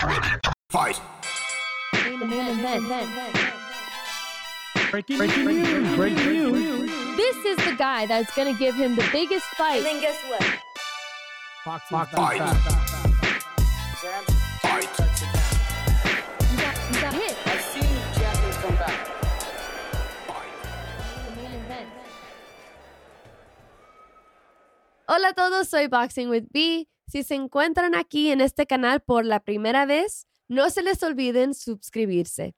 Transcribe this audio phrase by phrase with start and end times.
[0.00, 0.98] Fight.
[4.90, 5.96] Breaking, breaking news.
[5.96, 7.16] Breaking news.
[7.18, 9.76] This is the guy that's gonna give him the biggest fight.
[9.76, 10.42] And then guess what?
[11.66, 11.98] Boxing.
[12.16, 12.38] Fight.
[14.00, 14.24] Sam,
[14.62, 14.84] Fight.
[14.94, 15.28] touch it.
[16.50, 17.36] You got, you got hit.
[17.44, 19.06] I've seen champions come back.
[25.06, 26.86] Hola a todos, soy Boxing with B.
[27.10, 31.54] Si se encuentran aquí en este canal por la primera vez, no se les olviden
[31.54, 32.54] suscribirse.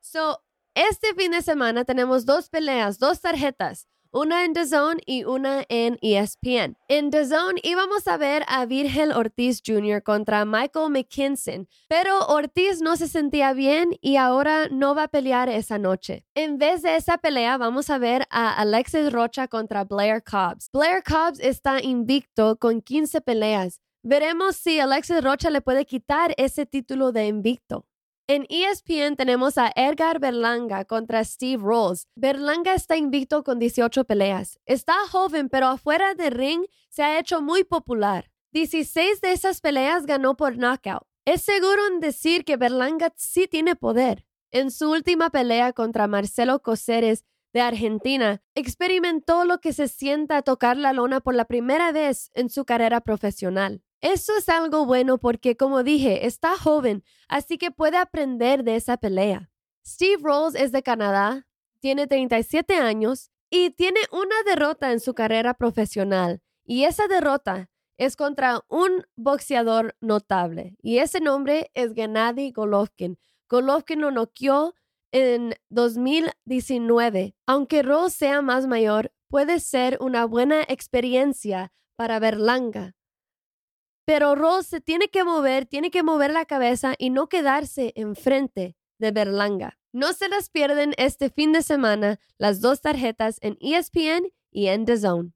[0.00, 5.24] So, este fin de semana tenemos dos peleas, dos tarjetas, una en The Zone y
[5.24, 6.76] una en ESPN.
[6.86, 10.00] En The Zone íbamos a ver a Virgil Ortiz Jr.
[10.04, 15.48] contra Michael McKinson, pero Ortiz no se sentía bien y ahora no va a pelear
[15.48, 16.24] esa noche.
[16.36, 20.70] En vez de esa pelea, vamos a ver a Alexis Rocha contra Blair Cobbs.
[20.72, 23.80] Blair Cobbs está invicto con 15 peleas.
[24.02, 27.86] Veremos si Alexis Rocha le puede quitar ese título de invicto.
[28.28, 32.06] En ESPN tenemos a Edgar Berlanga contra Steve Rolls.
[32.14, 34.60] Berlanga está invicto con 18 peleas.
[34.66, 38.30] Está joven, pero afuera de ring se ha hecho muy popular.
[38.52, 41.02] 16 de esas peleas ganó por knockout.
[41.24, 44.26] Es seguro en decir que Berlanga sí tiene poder.
[44.50, 50.76] En su última pelea contra Marcelo Coceres de Argentina, experimentó lo que se sienta tocar
[50.76, 53.82] la lona por la primera vez en su carrera profesional.
[54.00, 58.96] Eso es algo bueno porque, como dije, está joven, así que puede aprender de esa
[58.96, 59.50] pelea.
[59.84, 61.46] Steve Rolls es de Canadá,
[61.80, 66.42] tiene 37 años y tiene una derrota en su carrera profesional.
[66.64, 70.76] Y esa derrota es contra un boxeador notable.
[70.80, 73.18] Y ese nombre es Gennady Golovkin.
[73.48, 74.74] Golovkin lo noqueó
[75.10, 77.34] en 2019.
[77.46, 82.94] Aunque Rolls sea más mayor, puede ser una buena experiencia para Berlanga.
[84.08, 88.74] Pero Rolls se tiene que mover, tiene que mover la cabeza y no quedarse enfrente
[88.98, 89.78] de Berlanga.
[89.92, 94.86] No se las pierden este fin de semana las dos tarjetas en ESPN y en
[94.86, 95.32] The Zone.